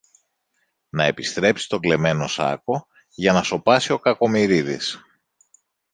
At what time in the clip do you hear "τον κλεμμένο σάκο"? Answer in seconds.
1.67-2.87